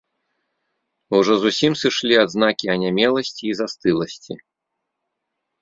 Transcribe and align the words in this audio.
Ужо 1.17 1.33
зусім 1.43 1.73
сышлі 1.81 2.15
адзнакі 2.23 2.65
анямеласці 2.77 3.43
і 3.51 3.55
застыласці. 3.61 4.33